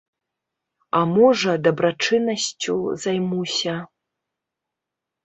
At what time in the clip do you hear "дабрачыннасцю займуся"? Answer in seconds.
1.67-3.75